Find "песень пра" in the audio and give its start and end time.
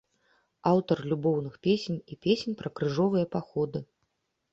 2.27-2.71